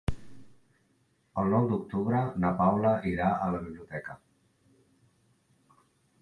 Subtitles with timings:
[1.41, 4.17] El nou d'octubre na Paula irà a la biblioteca.